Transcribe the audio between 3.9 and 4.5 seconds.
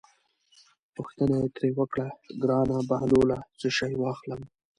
واخلم.